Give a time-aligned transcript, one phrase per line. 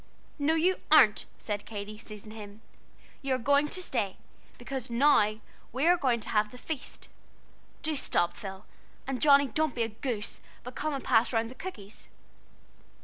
[0.39, 2.61] "No, you aren't," said Katy, seizing him,
[3.21, 4.17] "you are going to stay,
[4.57, 5.35] because now
[5.71, 7.07] we are going to have the Feast!
[7.83, 8.65] Do stop, Phil;
[9.05, 12.07] and Johnnie, don't be a goose, but come and pass round the cookies."